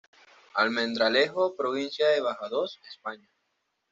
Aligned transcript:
Almendralejo, 0.55 1.55
provincia 1.55 2.07
de 2.07 2.21
Badajoz, 2.21 2.79
España. 2.89 3.29